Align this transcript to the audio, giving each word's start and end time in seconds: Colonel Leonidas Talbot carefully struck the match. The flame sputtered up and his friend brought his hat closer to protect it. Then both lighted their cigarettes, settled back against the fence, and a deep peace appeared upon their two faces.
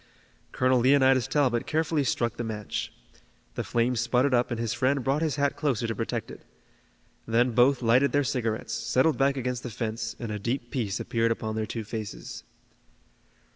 Colonel 0.51 0.79
Leonidas 0.79 1.27
Talbot 1.27 1.67
carefully 1.67 2.03
struck 2.03 2.37
the 2.37 2.43
match. 2.43 2.91
The 3.53 3.63
flame 3.63 3.95
sputtered 3.95 4.33
up 4.33 4.49
and 4.49 4.59
his 4.59 4.73
friend 4.73 5.03
brought 5.03 5.21
his 5.21 5.35
hat 5.35 5.55
closer 5.55 5.85
to 5.85 5.93
protect 5.93 6.31
it. 6.31 6.41
Then 7.27 7.51
both 7.51 7.83
lighted 7.83 8.11
their 8.11 8.23
cigarettes, 8.23 8.73
settled 8.73 9.19
back 9.19 9.37
against 9.37 9.61
the 9.61 9.69
fence, 9.69 10.15
and 10.17 10.31
a 10.31 10.39
deep 10.39 10.71
peace 10.71 10.99
appeared 10.99 11.31
upon 11.31 11.55
their 11.55 11.67
two 11.67 11.83
faces. 11.83 12.43